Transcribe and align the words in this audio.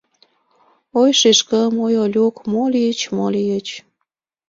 —Ой, 1.01 1.11
шешкым, 1.19 1.73
ой, 1.85 1.93
Олюк, 2.03 2.35
мо 2.51 2.63
лийыч, 2.73 2.99
мо 3.15 3.25
лийыч? 3.35 3.67